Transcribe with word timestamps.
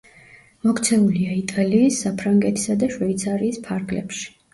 მოქცეულია 0.67 1.35
იტალიის, 1.41 1.99
საფრანგეთისა 2.05 2.77
და 2.85 2.89
შვეიცარიის 2.95 3.61
ფარგლებში. 3.69 4.27